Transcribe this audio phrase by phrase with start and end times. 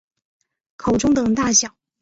[0.77, 1.75] 口中等大小。